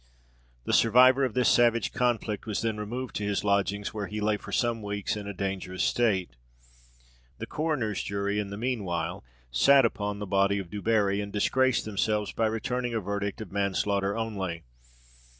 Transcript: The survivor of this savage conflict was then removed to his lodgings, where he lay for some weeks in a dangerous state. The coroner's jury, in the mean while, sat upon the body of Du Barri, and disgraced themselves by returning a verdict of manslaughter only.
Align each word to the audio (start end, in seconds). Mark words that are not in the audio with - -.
The 0.63 0.73
survivor 0.73 1.23
of 1.23 1.35
this 1.35 1.47
savage 1.47 1.93
conflict 1.93 2.47
was 2.47 2.63
then 2.63 2.77
removed 2.79 3.15
to 3.17 3.23
his 3.23 3.43
lodgings, 3.43 3.93
where 3.93 4.07
he 4.07 4.19
lay 4.19 4.35
for 4.35 4.51
some 4.51 4.81
weeks 4.81 5.15
in 5.15 5.27
a 5.27 5.31
dangerous 5.31 5.83
state. 5.83 6.31
The 7.37 7.45
coroner's 7.45 8.01
jury, 8.01 8.39
in 8.39 8.49
the 8.49 8.57
mean 8.57 8.83
while, 8.83 9.23
sat 9.51 9.85
upon 9.85 10.17
the 10.17 10.25
body 10.25 10.57
of 10.57 10.71
Du 10.71 10.81
Barri, 10.81 11.21
and 11.21 11.31
disgraced 11.31 11.85
themselves 11.85 12.31
by 12.31 12.47
returning 12.47 12.95
a 12.95 12.99
verdict 12.99 13.41
of 13.41 13.51
manslaughter 13.51 14.17
only. 14.17 14.63